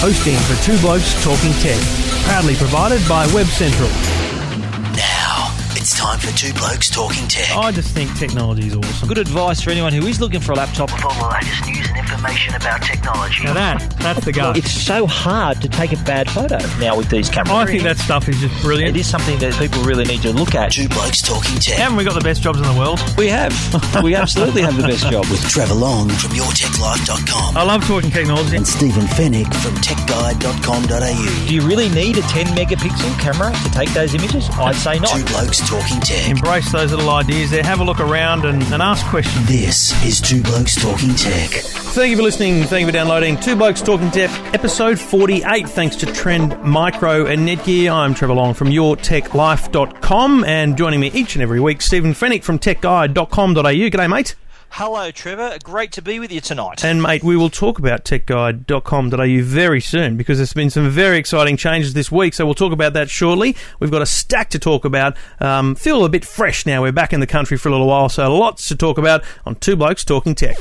[0.00, 1.80] Hosting for Two Blokes Talking Tech.
[2.24, 3.90] Proudly provided by Web Central.
[5.88, 7.56] Now, it's time for Two Blokes Talking Tech.
[7.56, 9.08] I just think technology is awesome.
[9.08, 10.92] Good advice for anyone who is looking for a laptop.
[10.92, 13.44] With all the latest news and information about technology.
[13.44, 14.52] Now that, that's the go.
[14.54, 17.52] It's so hard to take a bad photo now with these cameras.
[17.54, 18.96] I think that stuff is just brilliant.
[18.96, 20.72] It is something that people really need to look at.
[20.72, 21.78] Two Blokes Talking Tech.
[21.78, 23.00] Haven't we got the best jobs in the world?
[23.16, 23.52] We have.
[24.02, 25.26] We absolutely have the best job.
[25.30, 27.56] With Trevor Long from YourTechLife.com.
[27.56, 28.56] I love talking technology.
[28.56, 31.46] and Stephen Fenech from TechGuide.com.au.
[31.48, 34.48] Do you really need a 10 megapixel camera to take those images?
[34.50, 35.16] I'd say not.
[35.16, 36.28] Two Blokes Talking Tech.
[36.28, 37.62] Embrace those little ideas there.
[37.62, 39.46] Have a look around and, and ask questions.
[39.46, 41.50] This is Two Blokes Talking Tech.
[41.50, 42.64] Thank you for listening.
[42.64, 45.68] Thank you for downloading Two Blokes Talking Tech, episode 48.
[45.68, 47.90] Thanks to Trend Micro and Netgear.
[47.92, 52.58] I'm Trevor Long from YourTechLife.com and joining me each and every week, Stephen Fenech from
[52.58, 53.62] TechGuide.com.au.
[53.62, 54.34] G'day, mate.
[54.70, 55.58] Hello, Trevor.
[55.64, 56.84] Great to be with you tonight.
[56.84, 61.56] And mate, we will talk about techguide.com.au very soon because there's been some very exciting
[61.56, 62.34] changes this week.
[62.34, 63.56] So we'll talk about that shortly.
[63.80, 65.16] We've got a stack to talk about.
[65.40, 66.82] Um, feel a bit fresh now.
[66.82, 69.56] We're back in the country for a little while, so lots to talk about on
[69.56, 70.56] Two Blokes Talking Tech.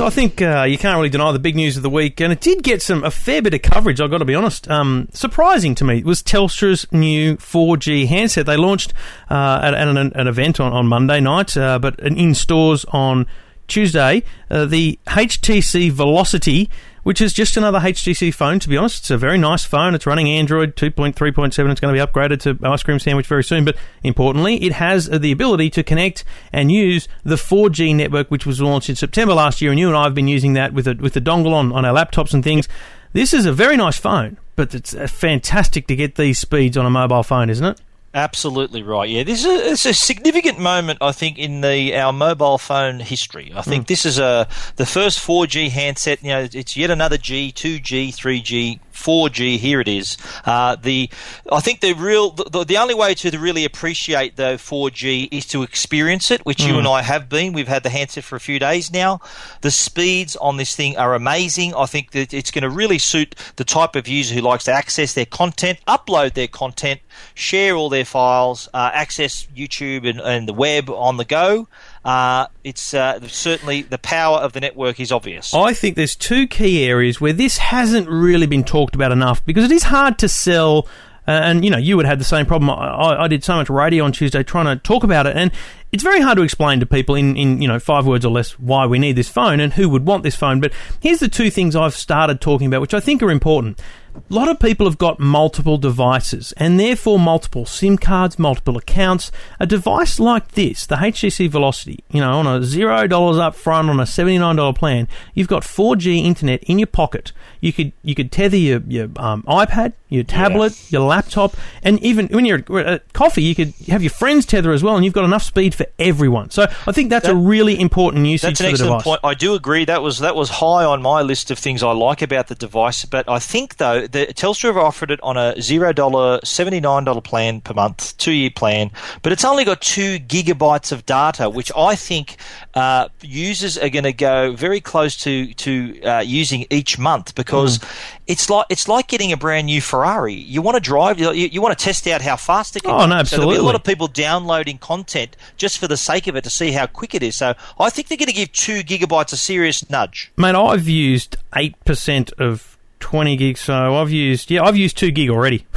[0.00, 2.32] So I think uh, you can't really deny the big news of the week, and
[2.32, 4.00] it did get some a fair bit of coverage.
[4.00, 4.66] I've got to be honest.
[4.70, 8.46] Um, surprising to me was Telstra's new 4G handset.
[8.46, 8.94] They launched
[9.30, 13.26] uh, at, at an, an event on, on Monday night, uh, but in stores on
[13.68, 14.22] Tuesday.
[14.50, 16.70] Uh, the HTC Velocity,
[17.02, 18.58] which is just another HTC phone.
[18.60, 19.94] To be honest, it's a very nice phone.
[19.94, 21.48] It's running Android 2.3.7.
[21.48, 23.64] It's going to be upgraded to Ice Cream Sandwich very soon.
[23.64, 28.60] But importantly, it has the ability to connect and use the 4G network, which was
[28.60, 29.70] launched in September last year.
[29.70, 31.84] And you and I have been using that with a, with the dongle on on
[31.84, 32.68] our laptops and things.
[33.12, 36.86] This is a very nice phone, but it's uh, fantastic to get these speeds on
[36.86, 37.80] a mobile phone, isn't it?
[38.12, 39.08] Absolutely right.
[39.08, 42.98] Yeah, this is a, it's a significant moment, I think, in the our mobile phone
[42.98, 43.52] history.
[43.54, 46.20] I think this is a the first 4G handset.
[46.20, 48.80] You know, it's yet another G, 2G, 3G.
[49.00, 50.18] 4G, here it is.
[50.44, 51.08] Uh, the
[51.50, 55.62] I think the real the, the only way to really appreciate the 4G is to
[55.62, 57.52] experience it, which you and I have been.
[57.52, 59.20] We've had the handset for a few days now.
[59.62, 61.74] The speeds on this thing are amazing.
[61.74, 64.72] I think that it's going to really suit the type of user who likes to
[64.72, 67.00] access their content, upload their content,
[67.34, 71.68] share all their files, uh, access YouTube and, and the web on the go.
[72.04, 75.52] Uh, it's uh, certainly the power of the network is obvious.
[75.54, 79.64] I think there's two key areas where this hasn't really been talked about enough because
[79.64, 80.88] it is hard to sell.
[81.28, 82.70] Uh, and you know, you would have the same problem.
[82.70, 85.52] I, I did so much radio on Tuesday trying to talk about it, and
[85.92, 88.58] it's very hard to explain to people in, in you know five words or less
[88.58, 90.60] why we need this phone and who would want this phone.
[90.60, 93.80] But here's the two things I've started talking about, which I think are important.
[94.28, 99.30] A lot of people have got multiple devices and therefore multiple SIM cards, multiple accounts.
[99.58, 103.90] A device like this, the HTC Velocity, you know, on a zero dollars up front
[103.90, 107.32] on a seventy nine dollar plan, you've got four G internet in your pocket.
[107.60, 112.26] You could you could tether your your um, iPad, your tablet, your laptop, and even
[112.28, 115.24] when you're at coffee, you could have your friends tether as well, and you've got
[115.24, 116.50] enough speed for everyone.
[116.50, 119.20] So I think that's a really important usage That's an for the excellent point.
[119.24, 119.84] I do agree.
[119.84, 123.04] That was that was high on my list of things I like about the device.
[123.04, 127.04] But I think though the Telstra have offered it on a zero dollar seventy nine
[127.04, 128.90] dollar plan per month, two year plan,
[129.22, 132.36] but it's only got two gigabytes of data, which I think
[132.74, 137.78] uh, users are going to go very close to to uh, using each month because
[137.78, 137.86] Hmm.
[138.26, 140.34] it's like it's like getting a brand new Ferrari.
[140.34, 142.92] You want to drive, you, you want to test out how fast it can.
[142.92, 143.24] Oh, no, go.
[143.24, 146.72] So a lot of people downloading content just for the sake of it to see
[146.72, 147.36] how quick it is.
[147.36, 150.32] So I think they're going to give two gigabytes a serious nudge.
[150.36, 152.69] Mate, I've used eight percent of
[153.00, 155.66] twenty gigs, so I've used yeah, I've used two gig already.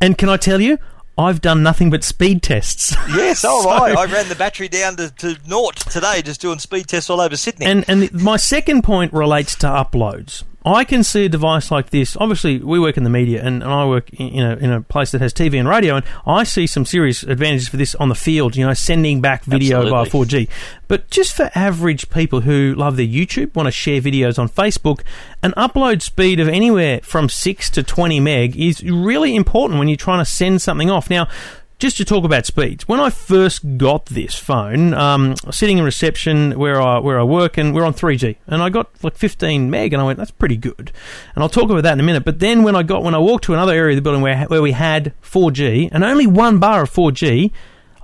[0.00, 0.78] and can I tell you,
[1.16, 2.94] I've done nothing but speed tests.
[3.10, 3.96] Yes, all oh, So- right.
[3.96, 7.36] I ran the battery down to, to naught today, just doing speed tests all over
[7.36, 7.66] Sydney.
[7.66, 10.44] And and the, my second point relates to uploads.
[10.64, 12.16] I can see a device like this.
[12.16, 14.80] Obviously, we work in the media, and, and I work in, in a in a
[14.80, 18.08] place that has TV and radio, and I see some serious advantages for this on
[18.08, 18.56] the field.
[18.56, 20.36] You know, sending back video Absolutely.
[20.36, 20.50] via 4G.
[20.88, 25.00] But just for average people who love their YouTube, want to share videos on Facebook,
[25.42, 29.96] an upload speed of anywhere from six to 20 meg is really important when you're
[29.96, 31.10] trying to send something off.
[31.10, 31.28] Now.
[31.80, 36.56] Just to talk about speeds, when I first got this phone, um, sitting in reception
[36.58, 39.92] where I where I work, and we're on 3G, and I got like 15 meg,
[39.92, 40.92] and I went, "That's pretty good."
[41.34, 42.24] And I'll talk about that in a minute.
[42.24, 44.44] But then when I got when I walked to another area of the building where
[44.44, 47.50] where we had 4G and only one bar of 4G,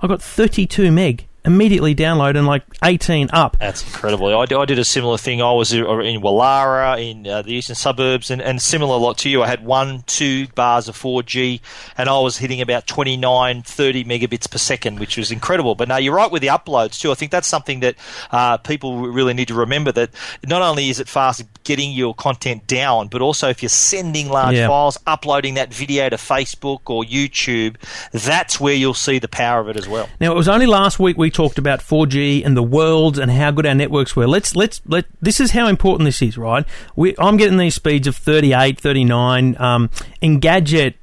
[0.01, 3.57] I got 32 meg immediately download and like 18 up.
[3.59, 4.27] That's incredible.
[4.37, 5.41] I, I did a similar thing.
[5.41, 9.41] I was in Woollahra, in uh, the eastern suburbs, and, and similar lot to you.
[9.41, 11.59] I had one, two bars of 4G,
[11.97, 15.73] and I was hitting about 29, 30 megabits per second, which was incredible.
[15.73, 17.11] But now you're right with the uploads too.
[17.11, 17.95] I think that's something that
[18.31, 20.11] uh, people really need to remember that
[20.45, 24.55] not only is it fast getting your content down, but also if you're sending large
[24.57, 24.67] Yeah.
[24.67, 27.77] files, uploading that video to Facebook or YouTube,
[28.11, 30.07] that's where you'll see the power of it as well.
[30.19, 33.51] Now it was only last week we talked about 4G and the world and how
[33.51, 34.27] good our networks were.
[34.27, 36.65] Let's let's let this is how important this is, right?
[36.95, 39.55] We, I'm getting these speeds of 38, 39.
[39.59, 39.89] Um,
[40.21, 40.95] Engadget,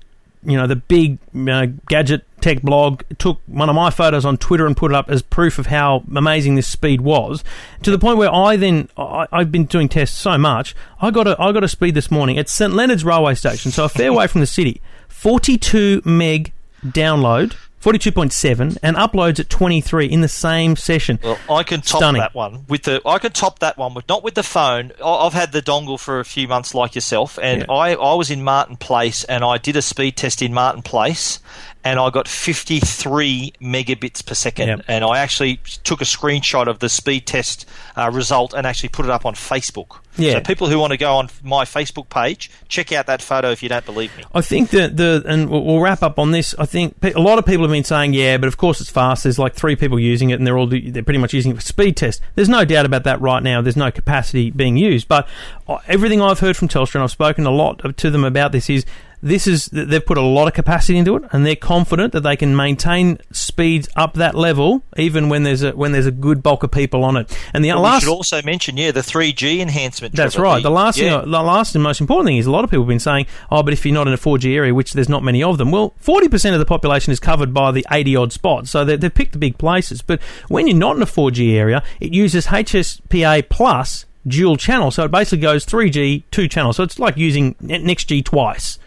[0.45, 4.67] you know, the big uh, gadget tech blog took one of my photos on Twitter
[4.67, 7.43] and put it up as proof of how amazing this speed was.
[7.83, 10.75] To the point where I then I, I've been doing tests so much.
[11.01, 13.85] I got a I got a speed this morning at St Leonard's railway station, so
[13.85, 14.81] a fair way from the city.
[15.09, 16.53] 42 meg
[16.85, 17.57] download.
[17.83, 21.19] 42.7 and uploads at 23 in the same session.
[21.23, 22.21] Well, I can top Stunning.
[22.21, 23.01] that one with the.
[23.07, 24.93] I can top that one with not with the phone.
[25.05, 27.73] I've had the dongle for a few months, like yourself, and Yeah.
[27.73, 31.39] I, I was in Martin Place and I did a speed test in Martin Place,
[31.85, 34.81] and I got 53 megabits per second, Yep.
[34.89, 37.67] and I actually took a screenshot of the speed test
[37.97, 39.99] uh, result and actually put it up on Facebook.
[40.17, 40.33] Yeah.
[40.33, 43.63] So people who want to go on my Facebook page, check out that photo if
[43.63, 44.25] you don't believe me.
[44.35, 46.57] I think that the and we'll wrap up on this.
[46.59, 49.23] I think a lot of people have been saying, yeah, but of course it's fast.
[49.23, 51.61] There's like three people using it, and they're all they're pretty much using it for
[51.61, 52.21] speed test.
[52.35, 53.63] There's no doubt about that right now.
[53.63, 55.29] There's no capacity being used, but
[55.69, 58.69] uh, everything I've heard from Telstra, and I've spoken a lot to them about this,
[58.69, 58.85] is
[59.23, 62.37] this is they've put a lot of capacity into it, and they're confident that they
[62.37, 66.63] can maintain speeds up that level even when there's a when there's a good bulk
[66.63, 67.37] of people on it.
[67.53, 70.15] And the But we last should also mention, yeah, the 3G enhancement.
[70.15, 70.63] That's Trevor, right.
[70.63, 71.21] The last yeah.
[71.21, 73.27] thing, the last and most important thing is a lot of people have been saying,
[73.51, 75.71] oh, but if you're not in a 4G area, which there's not many of them,
[75.71, 79.15] well, 40% of the population is covered by the 80 odd spots, so they, they've
[79.15, 80.03] picked the big places.
[80.03, 85.05] But when you're not in a 4G area, it uses HSPA plus dual channel, so
[85.05, 86.77] it basically goes 3G, two channels.
[86.77, 88.79] So it's like using N- NextG twice.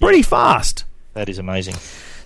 [0.00, 0.84] Pretty fast.
[1.14, 1.76] That is amazing.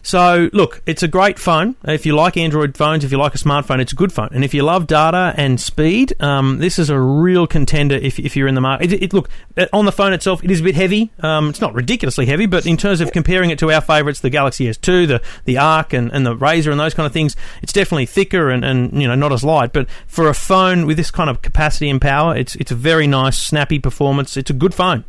[0.02, 1.76] So, look, it's a great phone.
[1.84, 4.30] If you like Android phones, if you like a smartphone, it's a good phone.
[4.32, 8.34] And if you love data and speed, um, this is a real contender if, if
[8.34, 8.92] you're in the market.
[8.92, 11.10] It, it, look, uh, on the phone itself, it is a bit heavy.
[11.20, 14.30] Um, it's not ridiculously heavy, but in terms of comparing it to our favourites, the
[14.30, 17.72] Galaxy S2, the, the Arc, and, and the RAZR, and those kind of things, it's
[17.72, 19.72] definitely thicker and, and you know not as light.
[19.72, 23.06] But for a phone with this kind of capacity and power, it's, it's a very
[23.06, 24.36] nice, snappy performance.
[24.36, 25.04] It's a good phone.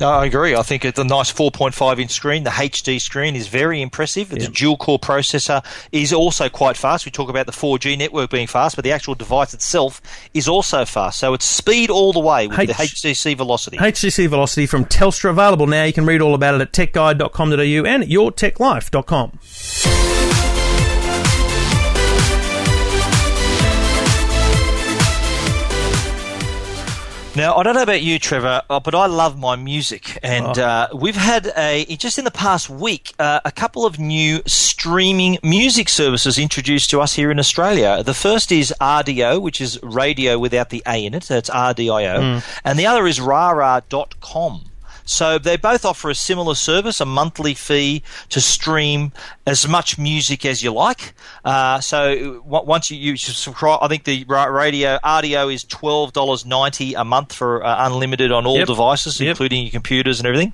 [0.00, 0.54] I agree.
[0.54, 2.44] I think it's a nice 4.5 inch screen.
[2.44, 4.28] The HD screen is very impressive.
[4.28, 7.04] The dual core processor is also quite fast.
[7.04, 10.00] We talk about the 4G network being fast, but the actual device itself
[10.32, 11.18] is also fast.
[11.18, 13.76] So it's speed all the way with H- the HTC Velocity.
[13.76, 15.84] HTC Velocity from Telstra available now.
[15.84, 20.47] You can read all about it at techguide.com.au and at yourtechlife.com.
[27.38, 30.62] Now, I don't know about you, Trevor, uh, but I love my music, and Oh.
[30.64, 35.38] uh, we've had a just in the past week uh, a couple of new streaming
[35.40, 38.02] music services introduced to us here in Australia.
[38.02, 41.24] The first is Rdio, which is radio without the A in it.
[41.28, 44.64] That's RDIO, and the other is Rara.com.
[45.08, 49.12] So they both offer a similar service, a monthly fee to stream
[49.46, 51.14] as much music as you like.
[51.44, 56.12] Uh, so w- once you, you subscribe, I think the ra- radio Rdio is twelve
[56.12, 58.66] dollars ninety a month for uh, unlimited on all Yep.
[58.66, 59.30] devices, Yep.
[59.30, 60.52] including your computers and everything.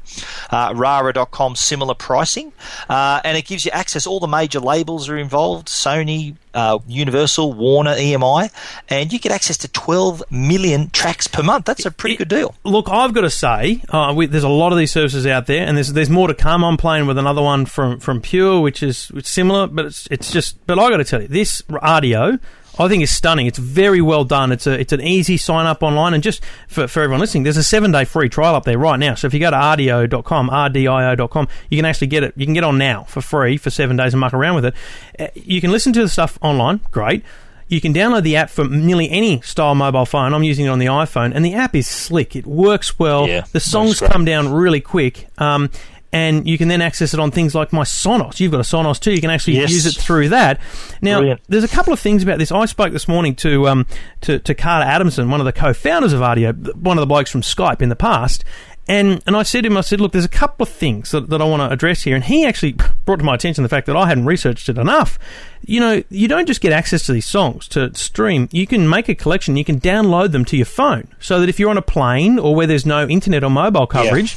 [0.50, 2.52] Uh, Rara.com similar pricing,
[2.88, 4.06] uh, and it gives you access.
[4.06, 8.50] All the major labels are involved: Sony, uh, Universal, Warner, EMI,
[8.88, 11.64] and you get access to twelve million tracks per month.
[11.64, 12.54] That's a pretty good deal.
[12.62, 15.66] Look, I've got to say, uh, we, there's a lot of these services out there,
[15.66, 16.62] and there's there's more to come.
[16.64, 20.64] I'm playing with another one from, from Pure, which is similar, but it's it's just.
[20.66, 22.38] But I got to tell you, this Rdio.
[22.76, 23.46] I think is stunning.
[23.46, 24.50] It's very well done.
[24.50, 27.56] It's a it's an easy sign up online, and just for, for everyone listening, there's
[27.56, 29.14] a seven day free trial up there right now.
[29.14, 32.34] So if you go to rdio.com, rdio.com, you can actually get it.
[32.36, 34.74] You can get on now for free for seven days and muck around with it.
[35.20, 36.80] Uh, You can listen to the stuff online.
[36.90, 37.22] Great.
[37.68, 40.34] You can download the app for nearly any style mobile phone.
[40.34, 42.36] I'm using it on the iPhone, and the app is slick.
[42.36, 43.26] It works well.
[43.26, 45.28] Yeah, the songs come down really quick.
[45.38, 45.70] Um,
[46.12, 48.38] and you can then access it on things like my Sonos.
[48.38, 49.12] You've got a Sonos too.
[49.12, 49.72] You can actually Yes.
[49.72, 50.60] use it through that.
[51.02, 51.40] Now, Brilliant.
[51.48, 52.52] there's a couple of things about this.
[52.52, 53.86] I spoke this morning to um,
[54.20, 57.40] to, to Carter Adamson, one of the co-founders of Rdio, one of the blokes from
[57.40, 58.44] Skype in the past.
[58.86, 61.30] And and I said to him, I said, look, there's a couple of things that,
[61.30, 62.14] that I want to address here.
[62.14, 62.72] And he actually
[63.04, 65.18] brought to my attention the fact that I hadn't researched it enough.
[65.66, 68.48] You know, you don't just get access to these songs to stream.
[68.52, 69.56] You can make a collection.
[69.56, 72.54] You can download them to your phone, so that if you're on a plane or
[72.54, 74.36] where there's no internet or mobile coverage,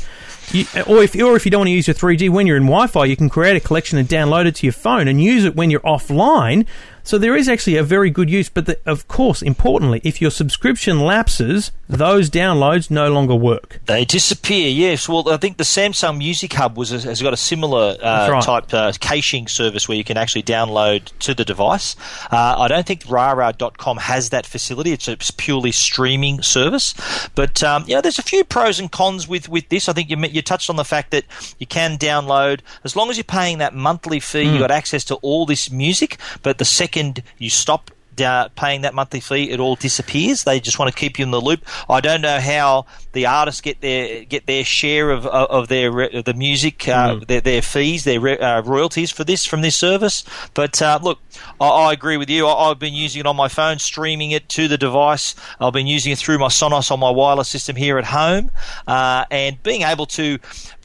[0.51, 2.63] You, or if or if you don't want to use your 3G when you're in
[2.63, 5.55] Wi-Fi, you can create a collection and download it to your phone and use it
[5.57, 6.65] when you're offline.
[7.07, 10.29] So there is actually a very good use, but the, of course, importantly, if your
[10.29, 13.79] subscription lapses, those downloads no longer work.
[13.85, 14.67] They disappear.
[14.67, 15.07] Yes.
[15.07, 18.43] Well, I think the Samsung Music Hub was has got a similar uh, right.
[18.43, 21.95] type uh, caching service where you can actually download to the device.
[22.29, 24.91] Uh, I don't think Rara.com has that facility.
[24.91, 26.93] It's a purely streaming service.
[27.35, 29.87] But um, you know, there's a few pros and cons with with this.
[29.87, 31.23] I think you you touched on the fact that
[31.57, 34.41] you can download as long as you're paying that monthly fee.
[34.41, 36.17] You got access to all this music.
[36.43, 36.96] But the second
[37.37, 40.43] you stop uh, paying that monthly fee, it all disappears.
[40.43, 41.61] They just want to keep you in the loop.
[41.89, 46.01] I don't know how the artists get their get their share of of, of their
[46.01, 49.75] of the music, uh, their, their fees, their re- uh, royalties for this from this
[49.75, 50.23] service.
[50.53, 51.19] But uh, look,
[51.59, 52.47] I, I, agree with you.
[52.47, 55.35] I, have been using it on my phone, streaming it to the device.
[55.59, 58.51] I've been using it through my Sonos on my wireless system here at home,
[58.87, 60.39] uh, and being able to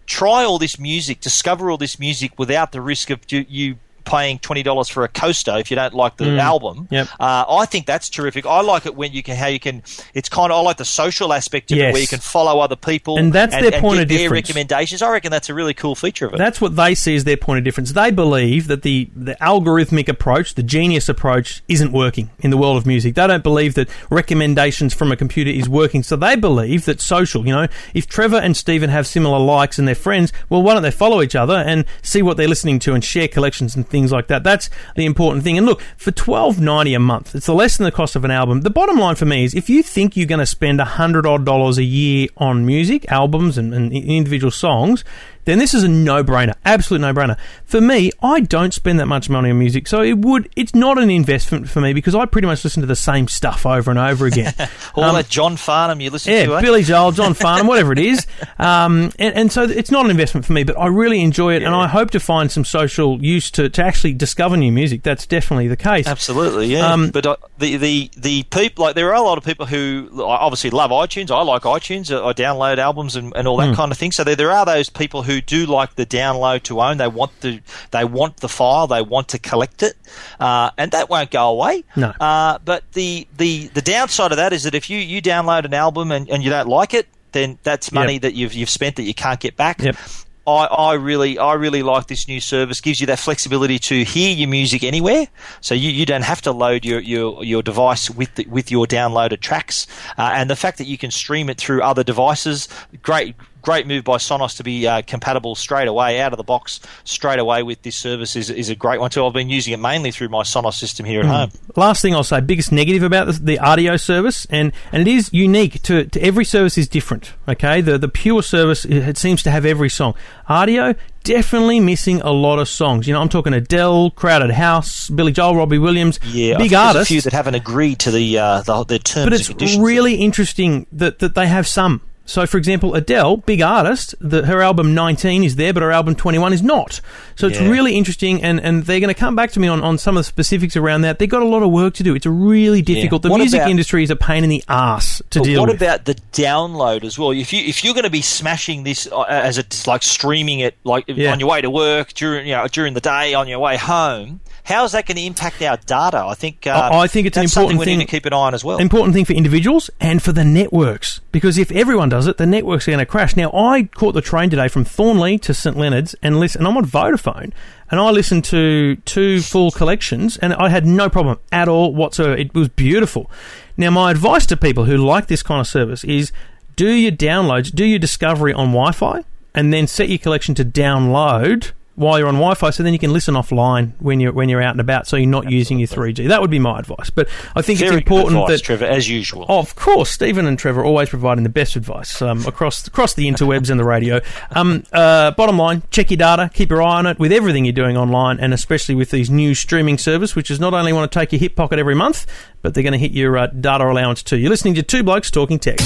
[0.06, 4.62] try all this music, discover all this music without the risk of you paying twenty
[4.62, 6.38] dollars for a coaster if you don't like the Mm.
[6.40, 6.88] album.
[6.90, 7.08] Yep.
[7.20, 8.46] Uh, I think that's terrific.
[8.46, 9.82] I like it when you can how you can.
[10.14, 12.76] It's kind of I like the social aspect of it where you can follow other
[12.76, 14.48] people And that's their point of difference.
[14.48, 15.02] recommendations.
[15.02, 16.38] I reckon that's a really cool feature of it.
[16.38, 17.92] That's what they see as their point of difference.
[17.92, 22.76] They believe that the, the algorithmic approach, the genius approach, isn't working in the world
[22.76, 23.14] of music.
[23.14, 23.88] They don't believe that
[24.26, 26.02] recommendations from a computer is working.
[26.02, 29.86] So they believe that social, you know, if Trevor and Stephen have similar likes and
[29.86, 32.94] they're friends, well, why don't they follow each other and see what they're listening to
[32.94, 34.42] and share collections and things like that?
[34.42, 35.56] That's the important thing.
[35.56, 38.62] And look, for twelve ninety a month, it's less than the cost of an album.
[38.62, 41.26] The bottom line for me is if you think you're going to spend a hundred
[41.26, 45.04] odd dollars a year on music, albums, and, and individual songs,
[45.44, 47.36] then this is a no-brainer, absolute no-brainer.
[47.64, 50.98] For me, I don't spend that much money on music, so it would it's not
[50.98, 53.98] an investment for me because I pretty much listen to the same stuff over and
[53.98, 54.54] over again.
[54.94, 56.60] All Um, that John Farnham you listen yeah, to, eh?
[56.60, 58.26] Billy Joel, John Farnham, whatever it is.
[58.58, 61.62] Um, and, and so it's not an investment for me, but I really enjoy it,
[61.62, 65.02] and I hope to find some social use to, to actually discover new music.
[65.02, 66.06] That's definitely the case.
[66.06, 66.92] Absolutely, yeah.
[66.92, 70.08] Um, but uh, the the the people like there are a lot of people who
[70.22, 71.30] obviously love iTunes.
[71.30, 72.10] I like iTunes.
[72.12, 74.12] I download albums and, and all that kind of thing.
[74.12, 76.98] So there, there are those people who do like the download to own.
[76.98, 77.60] They want the
[77.90, 78.86] they want the file.
[78.86, 79.96] They want to collect it,
[80.38, 81.84] uh, and that won't go away.
[81.96, 82.12] No.
[82.20, 85.74] Uh, but the, the the downside of that is that if you, you download an
[85.74, 88.22] album and, and you don't like it, then that's money Yep.
[88.22, 89.80] that you've you've spent that you can't get back.
[89.80, 89.96] Yep.
[90.44, 92.80] I, I really I really like this new service.
[92.80, 95.28] Gives you that flexibility to hear your music anywhere,
[95.60, 98.86] so you, you don't have to load your, your, your device with the, with your
[98.86, 99.86] downloaded tracks,
[100.18, 102.68] uh, and the fact that you can stream it through other devices,
[103.04, 106.80] great great move by Sonos to be uh, compatible straight away out of the box
[107.04, 109.24] straight away with this service is, is a great one too.
[109.24, 111.50] I've been using it mainly through my Sonos system here at home.
[111.76, 115.32] Last thing I'll say, biggest negative about the, the Rdio service, and, and it is
[115.32, 117.32] unique to, to every service is different.
[117.48, 120.14] Okay, the the pure service it, it seems to have every song.
[120.48, 123.06] Rdio definitely missing a lot of songs.
[123.06, 127.10] You know, I'm talking Adele, Crowded House, Billy Joel, Robbie Williams, Yeah, big artists.
[127.10, 130.86] A few that haven't agreed to the uh, the, the terms but it's really interesting
[130.92, 132.02] that, that they have some.
[132.24, 136.14] So, for example, Adele, big artist, the, her album 19 is there, but her album
[136.14, 137.00] 21 is not.
[137.34, 137.68] So it's Yeah.
[137.68, 140.20] really interesting, and, and they're going to come back to me on, on some of
[140.20, 141.18] the specifics around that.
[141.18, 142.14] They've got a lot of work to do.
[142.14, 143.22] It's really difficult.
[143.22, 145.80] The What music about- industry is a pain in the ass to deal what with.
[145.80, 147.30] What about the download as well?
[147.32, 150.76] If you if you're going to be smashing this uh, as a like streaming it
[150.84, 151.32] like Yeah.
[151.32, 154.40] on your way to work during you know during the day on your way home,
[154.64, 156.18] how is that going to impact our data?
[156.24, 158.54] I think uh, I- I think it's an important thing- to keep an eye on
[158.54, 158.78] as well.
[158.78, 162.86] important thing for individuals and for the networks because if everyone does it, the networks
[162.86, 163.36] are going to crash.
[163.36, 166.60] Now, I caught the train today from Thornleigh to St Leonard's and listen.
[166.60, 167.52] And I'm on Vodafone,
[167.90, 172.36] and I listened to two full collections, and I had no problem at all whatsoever.
[172.36, 173.30] It was beautiful.
[173.78, 176.32] Now, my advice to people who like this kind of service is
[176.76, 181.72] do your downloads, do your discovery on Wi-Fi, and then set your collection to download
[181.94, 184.70] while you're on Wi-Fi, so then you can listen offline when you're when you're out
[184.72, 186.28] and about, so you're not using your 3G.
[186.28, 187.10] That would be my advice.
[187.10, 189.44] But I think Very it's important advice, that Trevor, as usual.
[189.48, 193.26] of course, Stephen and Trevor are always providing the best advice um, across across the
[193.28, 194.20] interwebs and the radio.
[194.52, 197.72] Um, uh, bottom line, check your data, keep your eye on it with everything you're
[197.72, 201.18] doing online, and especially with these new streaming service, which is not only want to
[201.18, 202.26] take your hip pocket every month,
[202.62, 204.38] but they're going to hit your uh, data allowance too.
[204.38, 205.78] You're listening to Two Blokes Talking Tech.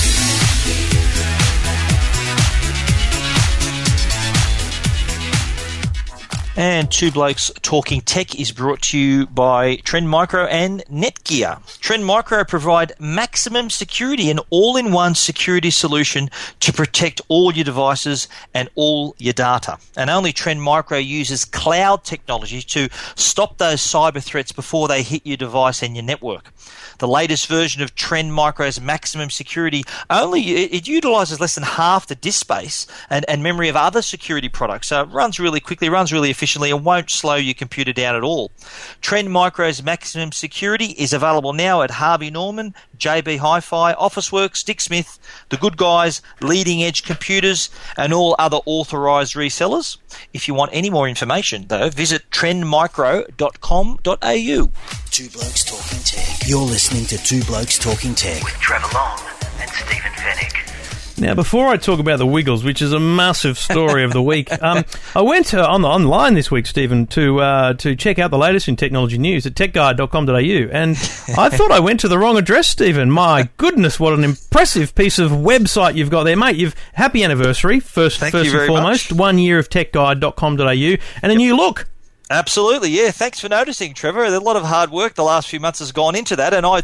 [6.59, 11.61] And Two Blokes Talking Tech is brought to you by Trend Micro and Netgear.
[11.81, 17.67] Trend Micro provide maximum security, an all in one security solution to protect all your
[17.67, 19.77] devices and all your data.
[19.99, 25.27] And only Trend Micro uses cloud technology to stop those cyber threats before they hit
[25.27, 26.55] your device and your network.
[27.01, 32.07] The latest version of Trend Micro's maximum security only it, it utilizes less than half
[32.07, 34.87] the disk space and, and memory of other security products.
[34.87, 38.23] So it runs really quickly, runs really efficiently, and won't slow your computer down at
[38.23, 38.53] all.
[39.01, 45.19] Trend Micro's maximum security is available now at Harvey Norman, JB Hi-Fi, Officeworks, Dick Smith,
[45.49, 49.99] The Good Guys, Leading Edge Computers, and all other authorized resellers.
[50.33, 54.71] If you want any more information, though, visit trendmicro.com.au.
[55.11, 56.49] Two Blokes Talking Tech.
[56.49, 59.19] You're listening to Two Blokes Talking Tech with Trevor Long
[59.61, 60.76] and Stephen Fenech.
[61.19, 64.51] Now, before I talk about the Wiggles, which is a massive story of the week,
[64.63, 68.31] um, I went uh, on the online this week, Stephen, to uh, to check out
[68.31, 70.91] the latest in technology news at techguide.com.au, and
[71.39, 73.11] I thought I went to the wrong address, Stephen.
[73.11, 76.57] My goodness, what an impressive piece of website you've got there, mate!
[76.57, 79.19] You've happy anniversary, first Thank first you and very foremost, much.
[79.19, 81.87] one year of techguide.com.au, and a new look.
[82.29, 83.13] Absolutely, yeah.
[83.13, 84.25] Thanks for noticing, Trevor.
[84.25, 86.83] A lot of hard work the last few months has gone into that, and I,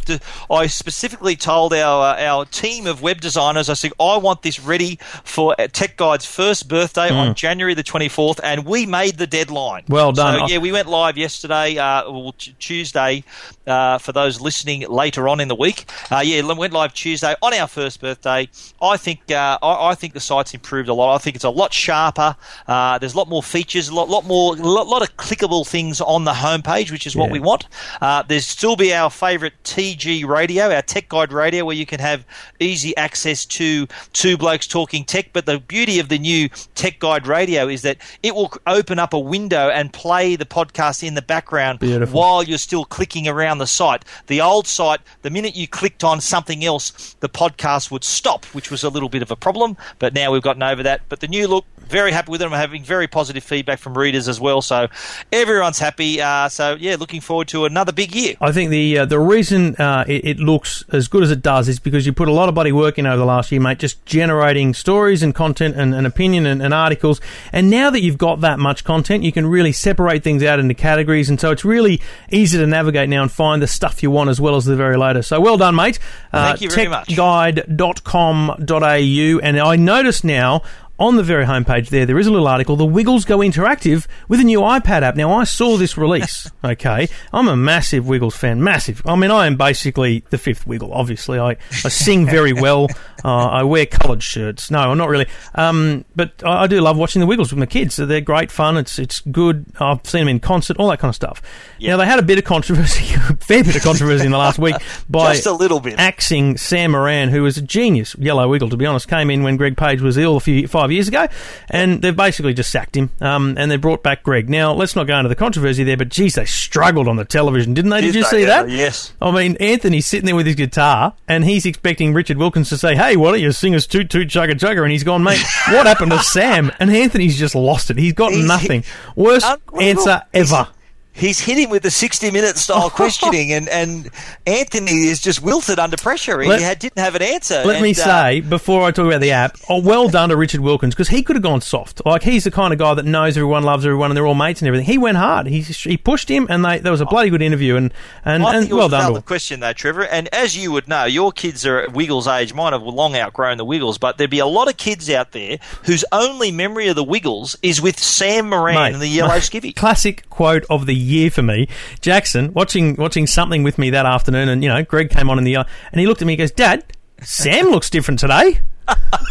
[0.48, 4.60] I specifically told our uh, our team of web designers, I said, I want this
[4.60, 9.18] ready for uh, Tech Guide's first birthday on January the twenty fourth, and we made
[9.18, 9.82] the deadline.
[9.84, 9.92] Hmm.
[9.92, 10.48] Well done.
[10.48, 12.30] So, yeah, we went live yesterday, uh,
[12.60, 13.24] Tuesday.
[13.64, 17.54] Uh, for those listening later on in the week, uh, yeah, went live Tuesday on
[17.54, 18.48] our first birthday.
[18.80, 21.14] I think uh, I, I think the site's improved a lot.
[21.14, 22.34] I think it's a lot sharper.
[22.66, 26.00] Uh, there's a lot more features, a lot, lot more, lot, lot of clickable things
[26.00, 27.32] on the homepage, which is what Yeah.
[27.34, 27.66] we want.
[28.00, 32.00] Uh, there's still be our favourite TG radio, our Tech Guide radio, where you can
[32.00, 32.24] have
[32.58, 35.28] easy access to two blokes talking tech.
[35.32, 39.12] But the beauty of the new Tech Guide radio is that it will open up
[39.14, 42.18] a window and play the podcast in the background Beautiful.
[42.18, 44.04] while you're still clicking around the site.
[44.26, 48.70] The old site, the minute you clicked on something else, the podcast would stop, which
[48.70, 49.76] was a little bit of a problem.
[49.98, 51.02] But now we've gotten over that.
[51.08, 52.46] But the new look, very happy with it.
[52.46, 54.62] I'm having very positive feedback from readers as well.
[54.62, 54.88] So
[55.32, 56.20] everyone's happy.
[56.20, 58.34] Uh, so yeah, looking forward to another big year.
[58.40, 61.68] I think the uh, the reason uh, it, it looks as good as it does
[61.68, 63.78] is because you put a lot of body work in over the last year, mate,
[63.78, 67.20] just generating stories and content and, and opinion and, and articles.
[67.52, 70.74] And now that you've got that much content, you can really separate things out into
[70.74, 74.30] categories, and so it's really easy to navigate now and find the stuff you want
[74.30, 75.28] as well as the very latest.
[75.28, 75.98] So well done, mate.
[76.32, 77.08] Uh, Thank you very much.
[77.08, 80.62] techguide.com.au, and I notice now.
[80.98, 82.76] On the very homepage there, there is a little article.
[82.76, 85.16] The Wiggles go interactive with a new iPad app.
[85.16, 86.48] Now, I saw this release.
[86.64, 88.62] Okay, I'm a massive Wiggles fan.
[88.62, 89.02] Massive.
[89.04, 90.92] I mean, I am basically the fifth Wiggle.
[90.92, 92.86] Obviously, I, I sing very well.
[93.24, 94.70] Uh, I wear coloured shirts.
[94.70, 95.26] No, I'm not really.
[95.54, 97.94] Um, but I, I do love watching the Wiggles with my kids.
[97.94, 98.76] So they're great fun.
[98.76, 99.66] It's it's good.
[99.80, 101.42] I've seen them in concert, all that kind of stuff.
[101.80, 104.58] Now they had a bit of controversy, a fair bit of controversy in the last
[104.58, 104.76] week
[105.10, 105.98] by Just a little bit.
[105.98, 109.56] axing Sam Moran, who was a genius yellow wiggle, to be honest, came in when
[109.56, 111.26] Greg Page was ill a few five years ago,
[111.70, 114.48] and they've basically just sacked him, um, and they brought back Greg.
[114.50, 117.74] Now, let's not go into the controversy there, but geez, they struggled on the television,
[117.74, 118.00] didn't they?
[118.00, 118.44] Did you Did see they?
[118.46, 118.68] that?
[118.68, 119.12] Yes.
[119.20, 122.94] I mean, Anthony's sitting there with his guitar, and he's expecting Richard Wilkins to say,
[122.94, 125.86] "Hey, why don't you sing us toot toot chugga chugga?" And he's gone, "Mate, what
[125.86, 127.98] happened to Sam?" And Anthony's just lost it.
[127.98, 128.84] He's got He's- nothing.
[129.16, 129.46] Worst
[129.80, 130.68] answer ever.
[131.14, 134.08] He's hit him with the 60 minute style questioning, and, and
[134.46, 136.40] Anthony is just wilted under pressure.
[136.40, 137.62] He Let- had, didn't have an answer.
[137.64, 140.36] Let me and, uh, say before I talk about the app, oh, well done to
[140.36, 142.00] Richard Wilkins because he could have gone soft.
[142.06, 144.62] Like he's the kind of guy that knows everyone, loves everyone, and they're all mates
[144.62, 144.86] and everything.
[144.86, 145.46] He went hard.
[145.46, 147.76] He he pushed him, and they, there was a bloody good interview.
[147.76, 147.92] And
[148.24, 149.12] and, and well done.
[149.12, 150.04] To question though, Trevor.
[150.04, 152.54] And as you would know, your kids are at Wiggles' age.
[152.54, 155.58] Mine have long outgrown the Wiggles, but there'd be a lot of kids out there
[155.84, 159.42] whose only memory of the Wiggles is with Sam Moran Mate, and the yellow mate,
[159.42, 159.76] skivvy.
[159.76, 161.68] Classic quote of the year for me.
[162.00, 165.44] Jackson watching watching something with me that afternoon, and you know Greg came on in
[165.44, 166.34] the uh, and he looked at me.
[166.34, 166.84] and goes, Dad,
[167.22, 168.60] Sam looks different today.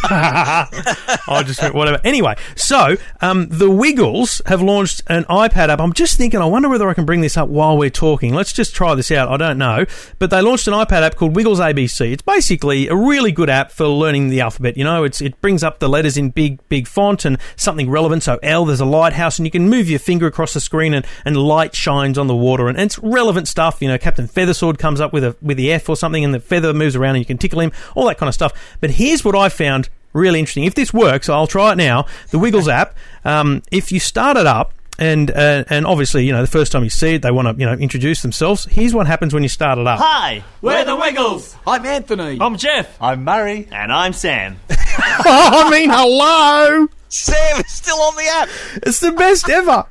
[0.03, 1.99] I just went, whatever.
[2.03, 5.79] Anyway, so um, the Wiggles have launched an iPad app.
[5.79, 8.33] I'm just thinking, I wonder whether I can bring this up while we're talking.
[8.33, 9.29] Let's just try this out.
[9.29, 9.85] I don't know,
[10.19, 12.11] but they launched an iPad app called Wiggles ABC.
[12.11, 14.77] It's basically a really good app for learning the alphabet.
[14.77, 18.23] You know, it's it brings up the letters in big big font and something relevant.
[18.23, 21.05] So L, there's a lighthouse, and you can move your finger across the screen, and,
[21.25, 23.81] and light shines on the water, and, and it's relevant stuff.
[23.81, 26.39] You know, Captain Feathersword comes up with a with the F or something, and the
[26.39, 27.71] feather moves around, and you can tickle him.
[27.95, 28.53] All that kind of stuff.
[28.79, 30.65] But here's what I found really interesting.
[30.65, 32.05] If this works, I'll try it now.
[32.29, 32.95] The Wiggles app.
[33.25, 34.73] Um, if you start it up.
[34.99, 37.59] And uh, and obviously, you know, the first time you see it, they want to
[37.59, 38.65] you know introduce themselves.
[38.65, 39.97] Here's what happens when you start it up.
[39.99, 41.55] Hi, we're the Wiggles.
[41.65, 42.37] I'm Anthony.
[42.39, 43.01] I'm Jeff.
[43.01, 43.67] I'm Murray.
[43.71, 44.59] And I'm Sam.
[44.69, 46.87] I mean, hello.
[47.09, 48.49] Sam is still on the app.
[48.83, 49.85] It's the best ever.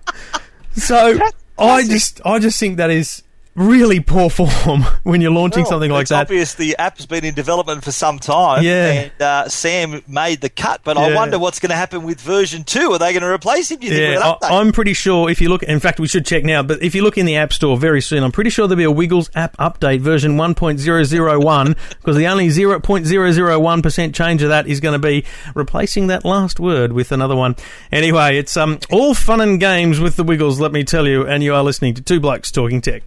[0.75, 1.19] So
[1.59, 3.23] I just, I just think that is
[3.61, 6.23] really poor form when you're launching Well, something like it's that.
[6.23, 8.65] obvious the app's been in development for some time.
[8.65, 8.91] Yeah.
[8.93, 12.65] And uh, Sam made the cut, but I wonder what's going to happen with version
[12.65, 12.93] two.
[12.93, 13.79] Are they going to replace him?
[13.83, 14.45] Yeah, with?
[14.45, 16.95] I, I'm pretty sure if you look, in fact, we should check now, but if
[16.95, 19.31] you look in the App Store very soon, I'm pretty sure there'll be a Wiggles
[19.35, 25.25] app update version 1.001 because the only 0.001% change of that is going to be
[25.55, 27.57] replacing that last word with another one.
[27.93, 31.43] Anyway, it's um all fun and games with the Wiggles, let me tell you, and
[31.43, 33.03] you are listening to Two Blokes Talking Tech.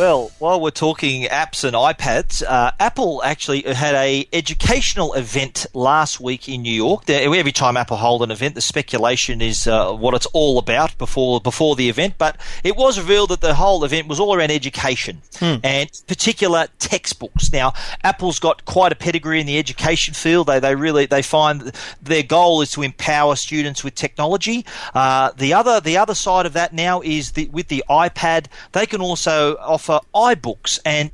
[0.00, 6.18] Well, while we're talking apps and iPads, uh, Apple actually had a educational event last
[6.20, 7.10] week in New York.
[7.10, 11.38] Every time Apple hold an event, the speculation is uh, what it's all about before
[11.42, 12.14] before the event.
[12.16, 15.20] But it was revealed that the whole event was all around education
[15.62, 17.52] and particular textbooks.
[17.52, 20.46] Now, Apple's got quite a pedigree in the education field.
[20.46, 24.64] They they really they find their goal is to empower students with technology.
[24.94, 28.86] Uh, the other the other side of that now is the, with the iPad, they
[28.86, 31.10] can also offer iBooks and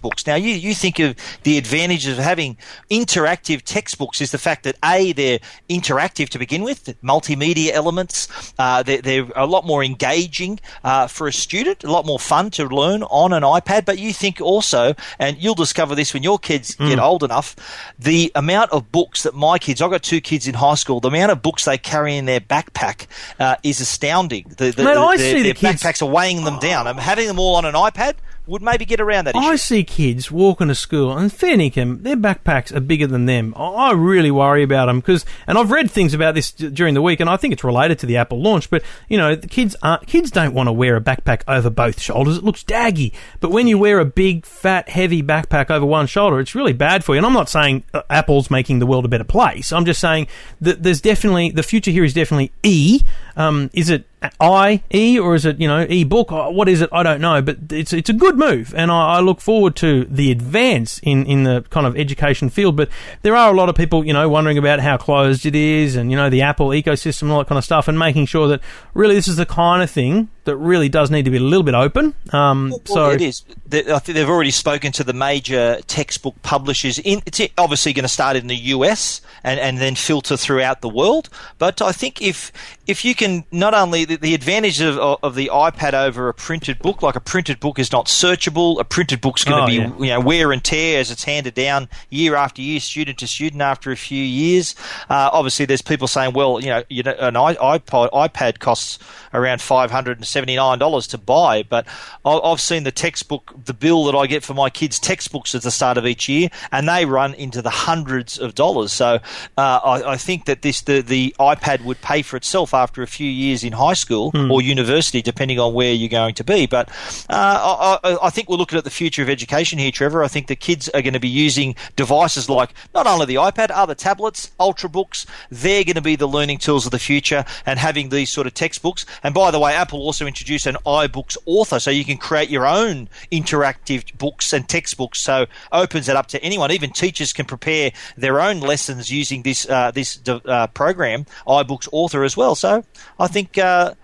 [0.00, 0.26] books.
[0.26, 2.56] Now, you, you think of the advantages of having
[2.90, 8.82] interactive textbooks is the fact that A, they're interactive to begin with, multimedia elements, uh,
[8.82, 12.64] they're, they're a lot more engaging uh, for a student, a lot more fun to
[12.66, 13.84] learn on an iPad.
[13.84, 17.56] But you think also, and you'll discover this when your kids get old enough,
[17.98, 21.08] the amount of books that my kids, I've got two kids in high school, the
[21.08, 23.06] amount of books they carry in their backpack
[23.38, 24.54] uh, is astounding.
[24.56, 26.86] The, the, Mate, I their, see the their kids- backpacks are weighing them down.
[26.86, 28.14] I'm having them all on an iPad
[28.46, 29.44] would maybe get around that issue.
[29.44, 33.54] I see kids walking to school, and fair dinkum, their backpacks are bigger than them.
[33.56, 37.02] I really worry about them because, and I've read things about this d- during the
[37.02, 38.70] week, and I think it's related to the Apple launch.
[38.70, 42.00] But you know, the kids aren't, kids don't want to wear a backpack over both
[42.00, 42.38] shoulders.
[42.38, 43.12] It looks daggy.
[43.40, 47.04] But when you wear a big, fat, heavy backpack over one shoulder, it's really bad
[47.04, 47.18] for you.
[47.18, 49.72] And I'm not saying uh, Apple's making the world a better place.
[49.72, 50.28] I'm just saying
[50.60, 53.02] that there's definitely the future here is definitely E.
[53.36, 54.06] Um, is it
[54.40, 56.32] I E or is it you know e book?
[56.32, 56.90] Oh, what is it?
[56.92, 60.04] I don't know, but it's it's a good move, and I, I look forward to
[60.04, 62.76] the advance in in the kind of education field.
[62.76, 62.88] But
[63.22, 66.10] there are a lot of people you know wondering about how closed it is, and
[66.10, 68.60] you know the Apple ecosystem all that kind of stuff, and making sure that
[68.94, 71.62] really this is the kind of thing that really does need to be a little
[71.62, 72.14] bit open.
[72.32, 73.44] Um, Well, so it is.
[73.68, 76.98] They- I think they've already spoken to the major textbook publishers.
[77.00, 80.88] In, it's obviously going to start in the US and, and then filter throughout the
[80.88, 81.28] world.
[81.58, 82.50] But I think if
[82.86, 86.78] if you can not only the, the advantage of, of the iPad over a printed
[86.78, 88.78] book, like a printed book is not searchable.
[88.80, 89.98] A printed book's going to Oh, be yeah.
[89.98, 93.60] you know wear and tear as it's handed down year after year, student to student
[93.62, 94.74] after a few years.
[95.10, 98.98] Uh, obviously, there's people saying, well, you know, you know, an iPod iPad costs
[99.34, 101.86] around five hundred and seventy nine dollars to buy, but
[102.24, 105.62] I- I've seen the textbook, the bill that I get for my kids' textbooks at
[105.62, 108.92] the start of each year, and they run into the hundreds of dollars.
[108.92, 109.18] So
[109.56, 113.06] uh, I, I think that this the the iPad would pay for itself after a
[113.06, 116.66] few years in high school or university, depending on where you're going to be.
[116.66, 116.88] But
[117.30, 120.22] uh, I, I, I think we're looking at the future of education here, Trevor.
[120.22, 123.70] I think the kids are going to be using devices like not only the iPad,
[123.72, 125.24] other tablets, ultrabooks.
[125.50, 128.52] They're going to be the learning tools of the future, and having these sort of
[128.54, 129.06] textbooks.
[129.22, 132.66] And by the way, Apple also introduced an iBooks author, so you can create your
[132.66, 135.20] own interactive books and textbooks.
[135.20, 136.70] So opens it up to anyone.
[136.72, 142.24] Even teachers can prepare their own lessons using this uh, this uh, program, iBooks author
[142.24, 142.54] as well.
[142.54, 142.84] So
[143.18, 143.58] I think.
[143.58, 143.94] Uh,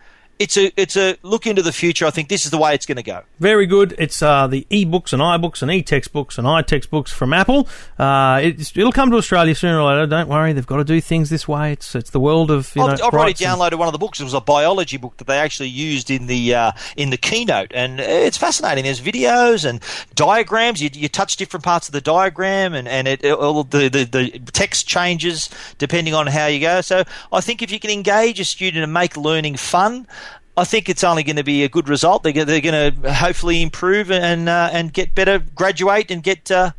[0.43, 2.05] it's a it's a look into the future.
[2.05, 3.23] I think this is the way it's going to go.
[3.39, 3.95] Very good.
[3.97, 7.69] It's uh, the e-books and iBooks and e-textbooks and i-textbooks from Apple.
[7.97, 10.07] Uh, it's, it'll come to Australia sooner or later.
[10.07, 11.73] Don't worry, they've got to do things this way.
[11.73, 13.07] It's it's the world of you I've, know.
[13.07, 14.21] I've already downloaded one of the books.
[14.21, 17.71] It was a biology book that they actually used in the uh, in the keynote,
[17.73, 18.85] and it's fascinating.
[18.85, 19.81] There's videos and
[20.17, 20.83] diagrams.
[20.83, 24.39] You, you touch different parts of the diagram, and and it, all the, the the
[24.53, 26.81] text changes depending on how you go.
[26.81, 30.09] So I think if you can engage a student and make learning fun.
[30.57, 32.23] I think it's only going to be a good result.
[32.23, 36.73] They're, they're going to hopefully improve and uh, and get better, graduate, and get uh,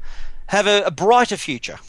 [0.47, 1.79] have a, a brighter future.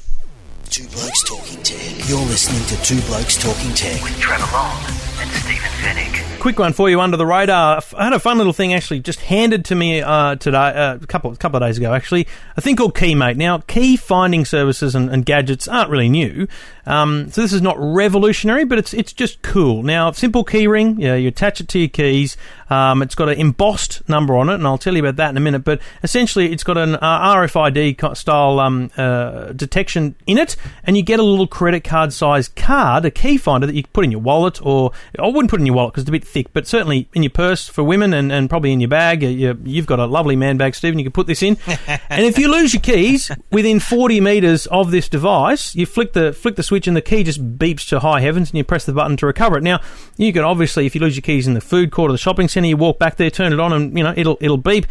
[0.70, 2.08] Two Blokes Talking Tech.
[2.08, 4.02] You're listening to Two Blokes Talking Tech.
[4.02, 4.82] with Trevor Long
[5.20, 6.33] and Stephen Fenech.
[6.44, 7.80] Quick one for you under the radar.
[7.96, 11.06] I had a fun little thing actually just handed to me uh, today, uh, a
[11.06, 12.28] couple a couple of days ago actually.
[12.58, 13.38] A thing called Keymate.
[13.38, 16.46] Now, key finding services and, and gadgets aren't really new,
[16.84, 19.82] um, so this is not revolutionary, but it's it's just cool.
[19.82, 21.00] Now, simple key ring.
[21.00, 22.36] Yeah, you attach it to your keys.
[22.68, 25.36] Um, it's got an embossed number on it, and I'll tell you about that in
[25.36, 25.64] a minute.
[25.64, 31.02] But essentially, it's got an uh, RFID style um, uh, detection in it, and you
[31.02, 34.20] get a little credit card size card, a key finder that you put in your
[34.20, 37.08] wallet, or I wouldn't put in your wallet because it's a bit thick, but certainly
[37.14, 39.22] in your purse for women and, and probably in your bag.
[39.22, 40.98] Uh, You, you've got a lovely man bag, Stephen.
[40.98, 41.56] You can put this in.
[41.86, 46.32] and if you lose your keys within 40 metres of this device, you flick the
[46.32, 48.92] flick the switch and the key just beeps to high heavens and you press the
[48.92, 49.62] button to recover it.
[49.62, 49.80] Now,
[50.16, 52.48] you can obviously, if you lose your keys in the food court or the shopping
[52.48, 54.86] centre, you walk back there, turn it on, and you know it'll it'll beep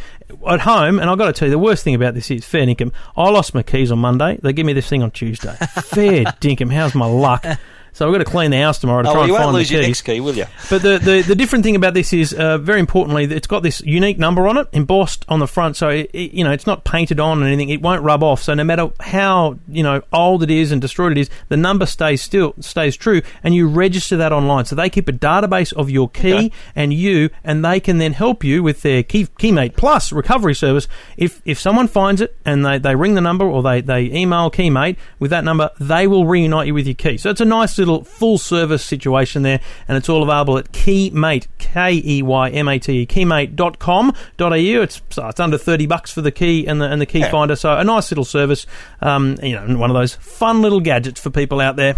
[0.47, 0.97] at home.
[0.97, 2.93] And I've got to tell you, the worst thing about this is fair dinkum.
[3.17, 4.39] I lost my keys on Monday.
[4.41, 5.55] They give me this thing on Tuesday.
[5.57, 6.71] fair dinkum.
[6.71, 7.45] How's my luck?
[7.93, 9.45] So I've got to clean the house tomorrow to Oh, try well, you and won't
[9.53, 10.45] find lose the your next key, will you?
[10.69, 13.81] But the, the, the different thing about this is, uh, very importantly, it's got this
[13.81, 15.77] unique number on it, embossed on the front.
[15.77, 17.69] So, it, it- you know, it's not painted on or anything.
[17.69, 18.41] It won't rub off.
[18.41, 21.85] So no matter how, you know, old it is and destroyed it is, the number
[21.85, 23.21] stays still, stays true.
[23.43, 24.65] And you register that online.
[24.65, 26.51] So they keep a database of your key Okay.
[26.75, 30.87] and you, and they can then help you with their key, Keymate Plus recovery service.
[31.17, 34.49] If, if someone finds it and they, they ring the number or they, they email
[34.49, 37.17] Keymate with that number, they will reunite you with your key.
[37.17, 41.47] So it's a nice little full service situation there, and it's all available at Keymate,
[41.57, 44.81] K E Y M A T E, keymate.com.au.
[44.81, 47.31] It's, so it's under 30 bucks for the key and the, and the key Yeah.
[47.31, 47.55] finder.
[47.55, 48.65] So a nice little service,
[49.01, 51.95] um, you know, one of those fun little gadgets for people out there.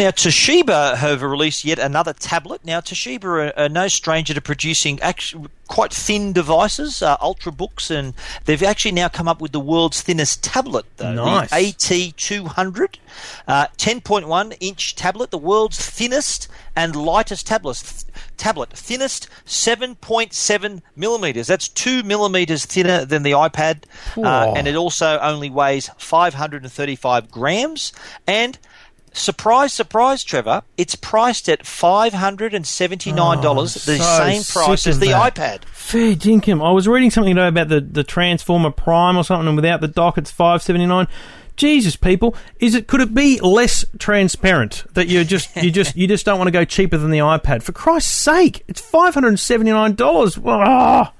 [0.00, 2.64] Now, Toshiba have released yet another tablet.
[2.64, 8.14] Now, Toshiba are, are no stranger to producing actually quite thin devices, uh, ultrabooks, and
[8.46, 11.50] they've actually now come up with the world's thinnest tablet, though, Nice.
[11.50, 12.94] the AT200,
[13.46, 18.04] uh, 10.1 inch tablet, the world's thinnest and lightest tablet.
[18.38, 21.46] Tablet thinnest 7.7 millimeters.
[21.46, 23.82] That's two millimeters thinner than the iPad,
[24.16, 27.92] uh, and it also only weighs 535 grams.
[28.26, 28.58] And
[29.12, 30.62] Surprise, surprise, Trevor!
[30.76, 34.98] It's priced at five hundred and seventy-nine dollars, oh, the Oh, so same price as
[35.00, 35.34] the that.
[35.34, 35.64] iPad.
[35.64, 36.64] Fair dinkum.
[36.66, 39.88] I was reading something today about the, the Transformer Prime or something, and without the
[39.88, 41.08] dock, it's five seventy nine.
[41.56, 42.86] Jesus, people, is it?
[42.86, 46.52] Could it be less transparent that you just you just you just don't want to
[46.52, 47.62] go cheaper than the iPad?
[47.62, 50.38] For Christ's sake, it's five hundred and seventy nine dollars.
[50.44, 51.12] Ah!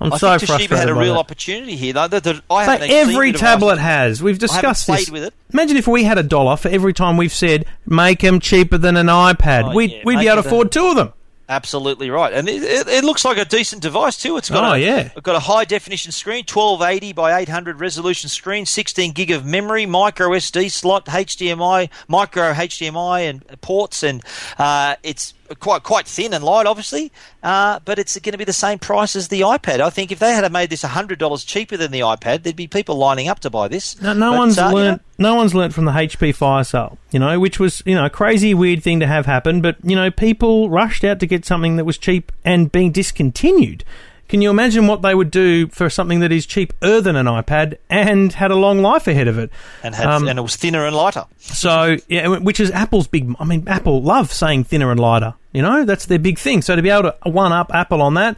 [0.00, 1.20] I'm I so think Toshiba had a real that.
[1.20, 1.92] opportunity here.
[1.92, 2.04] Though,
[2.50, 4.22] I But every tablet has.
[4.22, 5.10] We've discussed this.
[5.10, 5.34] with it.
[5.52, 8.96] Imagine if we had a dollar for every time we've said make them cheaper than
[8.96, 9.70] an iPad.
[9.70, 11.12] Oh, we'd yeah, we'd be able to afford two of them.
[11.50, 14.36] Absolutely right, and it, it, it looks like a decent device too.
[14.36, 14.98] It's got Oh, a, yeah.
[15.16, 19.32] it's got a high definition screen, twelve eighty by eight hundred resolution screen, sixteen gig
[19.32, 24.22] of memory, micro SD slot, HDMI, micro HDMI and ports, and
[24.58, 27.10] uh, it's quite quite thin and light, obviously.
[27.42, 29.80] Uh, but it's going to be the same price as the iPad.
[29.80, 32.66] I think if they had made this hundred dollars cheaper than the iPad, there'd be
[32.68, 34.00] people lining up to buy this.
[34.00, 35.02] No, no But, one's uh, you know, learnt.
[35.18, 38.10] No one's learnt from the HP fire sale, you know, which was you know a
[38.10, 39.60] crazy weird thing to have happen.
[39.60, 43.84] But you know, people rushed out to get something that was cheap and being discontinued.
[44.30, 47.76] Can you imagine what they would do for something that is cheaper than an iPad
[47.90, 49.50] and had a long life ahead of it?
[49.82, 51.24] and had, Um, and it was thinner and lighter.
[51.38, 53.34] So, yeah, which is Apple's big.
[53.40, 55.34] I mean, Apple love saying thinner and lighter.
[55.52, 56.62] You know, that's their big thing.
[56.62, 58.36] So to be able to one up Apple on that,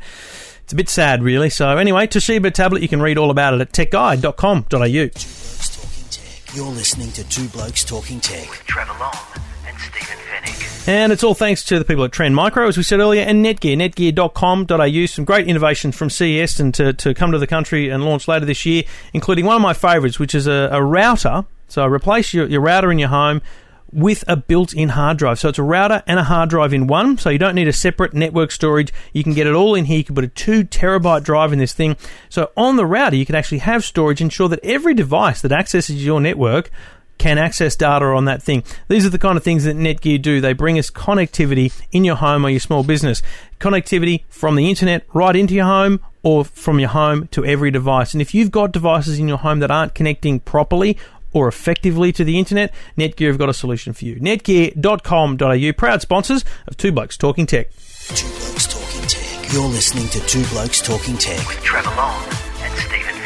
[0.65, 1.51] it's a bit sad, really.
[1.51, 4.79] So anyway, Toshiba tablet, you can read all about it at techguide.com.au.
[4.79, 6.57] Blokes Talking Tech.
[6.57, 8.49] You're listening to Two Blokes Talking Tech.
[8.49, 9.13] with Trevor Long
[9.69, 10.32] and Stephen Fenech.
[10.85, 13.45] And it's all thanks to the people at Trend Micro, as we said earlier, and
[13.45, 15.07] Netgear, netgear.com.au.
[15.07, 18.45] Some great innovations from CES and to, to come to the country and launch later
[18.45, 21.45] this year, including one of my favourites, which is a, a router.
[21.69, 23.43] So replace your, your router in your home
[23.93, 25.39] with a built-in hard drive.
[25.39, 27.17] So it's a router and a hard drive in one.
[27.17, 28.93] So you don't need a separate network storage.
[29.13, 29.99] You can get it all in here.
[29.99, 31.97] You can put a two terabyte drive in this thing.
[32.29, 36.05] So on the router, you can actually have storage, ensure that every device that accesses
[36.05, 36.71] your network
[37.19, 38.65] can access data on that thing.
[38.89, 40.41] These are the kind of things that Netgear do.
[40.41, 43.23] They bring us connectivity in your home or your small business.
[43.61, 48.13] Connectivity from the internet right into your home or from your home to every device.
[48.13, 50.99] And if you've got devices in your home that aren't connecting properly
[51.33, 54.17] or effectively to the internet, Netgear have got a solution for you.
[54.17, 57.71] Netgear.com.au, proud sponsors of Two Blokes Talking Tech.
[58.15, 59.53] Two Blokes Talking Tech.
[59.53, 61.39] You're listening to Two Blokes Talking Tech.
[61.47, 63.22] with Trevor Long and Stephen Fenech.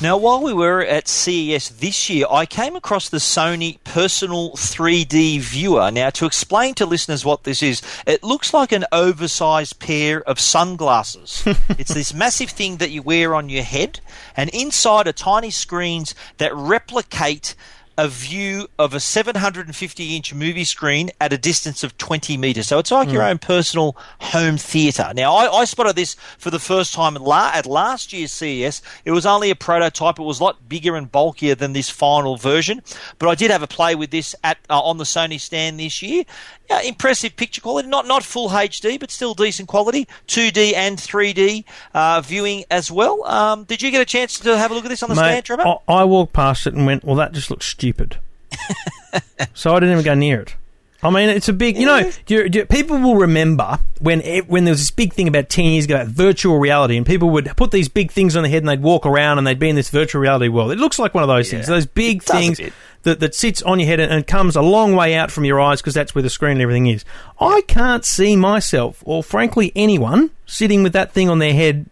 [0.00, 5.38] Now, while we were at CES this year, I came across the Sony Personal 3D
[5.38, 5.90] Viewer.
[5.92, 10.40] Now, to explain to listeners what this is, it looks like an oversized pair of
[10.40, 11.44] sunglasses.
[11.78, 14.00] it's this massive thing that you wear on your head,
[14.36, 17.54] and inside are tiny screens that replicate
[17.96, 22.66] a view of a 750 inch movie screen at a distance of 20 meters.
[22.66, 25.12] So it's like your own personal home theater.
[25.14, 28.82] Now, I, I spotted this for the first time at, la- at last year's CES.
[29.04, 30.18] It was only a prototype.
[30.18, 32.82] It was a lot bigger and bulkier than this final version.
[33.18, 36.02] But I did have a play with this at uh, on the Sony stand this
[36.02, 36.24] year.
[36.70, 40.08] Yeah, impressive picture quality, not not full HD, but still decent quality.
[40.28, 43.22] 2D and 3D uh, viewing as well.
[43.24, 45.44] Um, did you get a chance to have a look at this on the stand,
[45.44, 45.66] Trevor?
[45.66, 48.16] I, I walked past it and went, "Well, that just looks stupid."
[49.54, 50.56] so I didn't even go near it.
[51.04, 54.72] I mean, it's a big, you know, do do people will remember when when there
[54.72, 57.70] was this big thing about 10 years ago about virtual reality, and people would put
[57.72, 59.90] these big things on their head and they'd walk around and they'd be in this
[59.90, 60.72] virtual reality world.
[60.72, 62.58] It looks like one of those things, those big things
[63.02, 65.60] that, that sits on your head and, and comes a long way out from your
[65.60, 67.04] eyes because that's where the screen and everything is.
[67.38, 71.86] I can't see myself, or frankly anyone, sitting with that thing on their head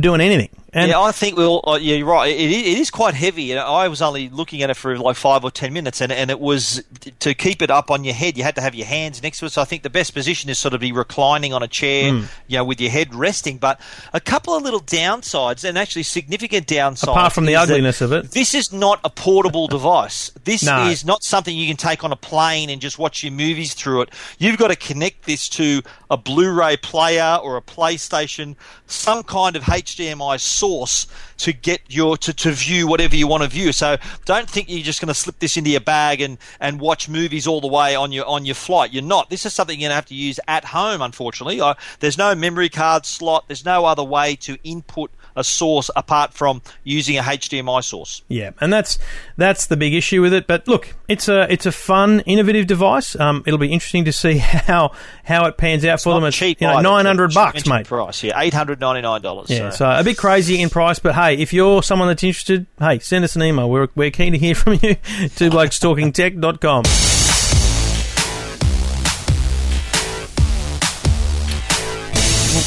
[0.00, 0.50] doing anything.
[0.74, 1.60] And yeah, I think we'll.
[1.64, 2.26] Uh, yeah, you're right.
[2.30, 3.52] It, is- it is quite heavy.
[3.52, 6.30] And I was only looking at it for like five or ten minutes, and, and
[6.30, 6.82] it was
[7.20, 8.36] to keep it up on your head.
[8.36, 9.50] You had to have your hands next to it.
[9.52, 12.24] So I think the best position is sort of be reclining on a chair, Hmm.
[12.48, 13.58] you know, with your head resting.
[13.58, 13.80] But
[14.12, 18.32] a couple of little downsides, and actually significant downsides, Apart from the ugliness of it.
[18.32, 20.30] this is not a portable device.
[20.44, 20.88] This No.
[20.88, 24.02] is not something you can take on a plane and just watch your movies through
[24.02, 24.10] it.
[24.38, 28.56] You've got to connect this to a Blu-ray player or a PlayStation,
[28.86, 33.48] some kind of HDMI source to get your to, to view whatever you want to
[33.48, 33.70] view.
[33.70, 37.06] So don't think you're just going to slip this into your bag and, and watch
[37.06, 38.92] movies all the way on your on your flight.
[38.92, 39.28] You're not.
[39.28, 41.02] This is something you're going to have to use at home.
[41.02, 43.44] Unfortunately, I, there's no memory card slot.
[43.46, 48.22] There's no other way to input a source apart from using a HDMI source.
[48.28, 48.98] Yeah, and that's
[49.36, 50.46] that's the big issue with it.
[50.46, 53.18] But look, it's a it's a fun, innovative device.
[53.18, 54.92] Um, it'll be interesting to see how
[55.24, 56.28] how it pans out for Not them.
[56.28, 57.86] It's cheap, you know nine hundred bucks, mate.
[57.86, 59.50] Price, yeah, eight hundred ninety nine dollars.
[59.50, 62.98] Yeah, so a bit crazy in price, but hey, if you're someone that's interested, hey,
[62.98, 63.68] send us an email.
[63.70, 64.96] We're, we're keen to hear from you.
[65.36, 66.84] Two blokes talking tech.com.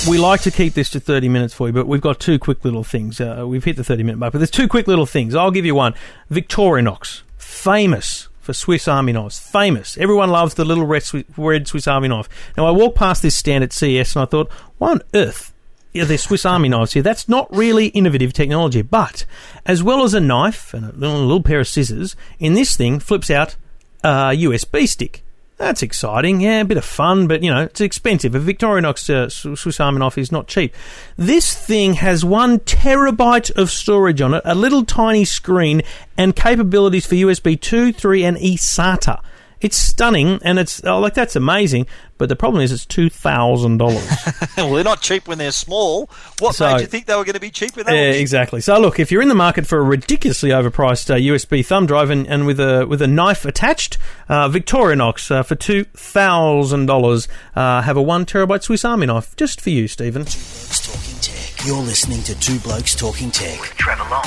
[0.06, 2.64] We like to keep this to 30 minutes for you, but we've got two quick
[2.64, 3.20] little things.
[3.20, 5.36] Uh, we've hit the 30 minute mark, but there's two quick little things.
[5.36, 5.96] I'll give you one.
[6.32, 9.40] Victorinox, famous for Swiss Army knives.
[9.40, 9.98] Famous.
[9.98, 12.30] Everyone loves the little red Swiss, red Swiss Army knife.
[12.56, 15.54] Now, I walked past this stand at CES and I thought, why on earth
[15.98, 17.02] yeah, they're Swiss Army knives here.
[17.02, 19.26] That's not really innovative technology, but
[19.66, 23.00] as well as a knife and a little, little pair of scissors, in this thing
[23.00, 23.56] flips out
[24.04, 25.24] a USB stick.
[25.58, 28.36] That's exciting, yeah, a bit of fun, but you know, it's expensive.
[28.36, 30.76] A Victorinox uh, Swiss Army knife is not cheap.
[31.18, 35.82] This thing has one terabyte of storage on it, a little tiny screen,
[36.16, 39.20] and capabilities for USB 2, 3, and eSATA.
[39.60, 41.88] It's stunning, and it's oh, like that's amazing.
[42.18, 44.08] But the problem is, it's two thousand dollars.
[44.58, 46.10] well, they're not cheap when they're small.
[46.40, 48.20] What So- made you think they were going to be cheap when they Yeah, were
[48.22, 48.62] exactly.
[48.62, 52.10] So look, if you're in the market for a ridiculously overpriced uh, USB thumb drive
[52.10, 53.98] and, and with a with a knife attached,
[54.30, 59.36] uh, Victorinox uh, for two thousand dollars uh, have a one terabyte Swiss Army knife
[59.36, 60.24] just for you, Stephen.
[60.24, 61.66] Blokes Talking Tech.
[61.66, 63.60] You're listening to Two Blokes Talking Tech.
[63.60, 64.24] with Trevor Long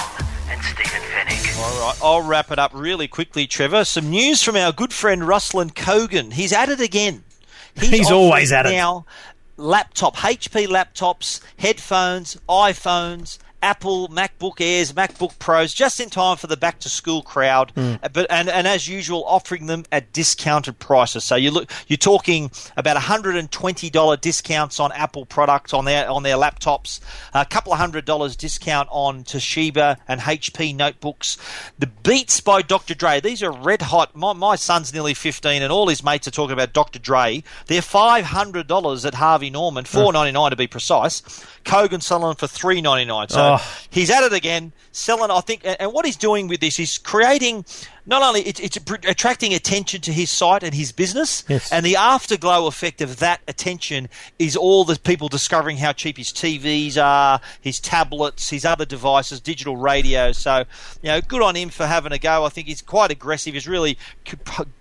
[0.50, 1.59] and Stephen Fenech.
[1.59, 3.85] All right, I'll wrap it up really quickly, Trevor.
[3.85, 6.33] Some news from our good friend Ruslan Kogan.
[6.33, 7.22] He's at it again.
[7.76, 8.76] He's always offering at it.
[8.76, 9.06] now.
[9.56, 16.57] Laptop, HP laptops, headphones, iPhones, Apple MacBook Airs, MacBook Pros, just in time for the
[16.57, 17.73] back to school crowd.
[17.77, 21.25] Uh, But and, and as usual, offering them at discounted prices.
[21.25, 25.85] So you look, you're talking about hundred and twenty dollar discounts on Apple products on
[25.85, 27.01] their on their laptops,
[27.35, 31.37] a couple of hundred dollars discount on Toshiba and HP notebooks.
[31.79, 32.94] The Beats by Dr.
[32.94, 33.20] Dre.
[33.20, 34.16] These are red hot.
[34.16, 36.99] My, my son's nearly fifteen, and all his mates are talking about Dr.
[36.99, 37.42] Dre.
[37.66, 41.20] They're five hundred dollars at Harvey Norman, four ninety nine to be precise.
[41.64, 43.29] Kogan selling for three ninety nine.
[43.29, 43.49] So Oh.
[43.52, 43.78] Oh.
[43.90, 45.30] he's at it again, selling.
[45.30, 47.64] I think, and and what he's doing with this is creating.
[48.06, 51.70] Not only it's, it's attracting attention to his site and his business, Yes.
[51.72, 54.08] and the afterglow effect of that attention
[54.38, 59.40] is all the people discovering how cheap his TVs are, his tablets, his other devices,
[59.40, 60.32] digital radio.
[60.32, 60.64] So,
[61.02, 62.44] you know, good on him for having a go.
[62.44, 63.54] I think he's quite aggressive.
[63.54, 63.98] He's really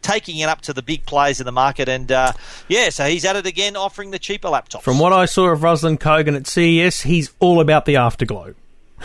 [0.02, 2.32] taking it up to the big players in the market, and uh,
[2.68, 4.82] yeah, so he's at it again, offering the cheaper laptops.
[4.82, 8.56] From what I saw of Ruslan Kogan at CES, he's all about the afterglow.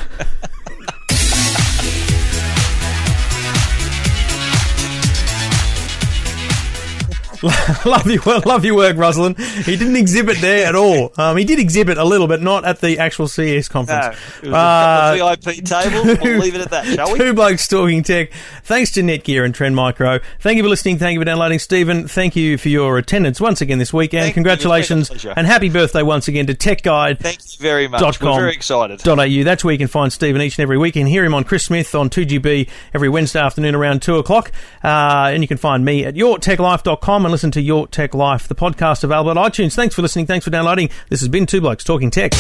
[7.85, 9.38] love your well, love your work, Ruslan.
[9.64, 11.12] He didn't exhibit there at all.
[11.16, 14.16] Um, he did exhibit a little, but not at the actual CES conference.
[14.42, 16.05] No, it was uh, VIP table.
[16.25, 17.18] We'll leave it at that, shall we?
[17.18, 18.31] Two blokes talking tech.
[18.62, 20.20] Thanks to Netgear and Trend Micro.
[20.40, 20.99] Thank you for listening.
[20.99, 22.09] Thank you for downloading, Stephen.
[22.09, 26.03] Thank you for your attendance once again this week, and Thank congratulations and happy birthday
[26.03, 27.18] once again to Tech Guide.
[27.18, 28.20] Thank you very much.
[28.20, 29.07] We're very excited.
[29.07, 29.44] .au.
[29.44, 30.97] That's where you can find Stephen each and every week.
[30.97, 34.53] and hear him on Chris Smith on 2GB every Wednesday afternoon around 2 o'clock.
[34.83, 38.55] Uh, and you can find me at yourtechlife.com and listen to Your Tech Life, the
[38.55, 39.75] podcast available at iTunes.
[39.75, 40.27] Thanks for listening.
[40.27, 40.88] Thanks for downloading.
[41.09, 42.33] This has been Two Blokes Talking Tech.